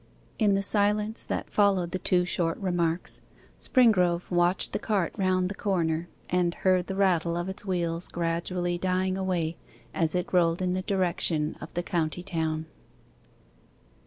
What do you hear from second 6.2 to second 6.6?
and